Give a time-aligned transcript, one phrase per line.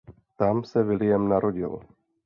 [0.43, 1.79] Tam se William narodil.